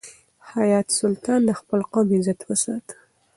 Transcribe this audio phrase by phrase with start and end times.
[0.51, 2.95] حیات سلطان د خپل قوم عزت وساتی.